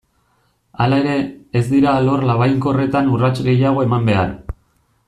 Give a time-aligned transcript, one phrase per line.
[0.85, 1.17] Hala ere,
[1.61, 4.35] ez dira alor labainkorretan urrats gehiago eman behar.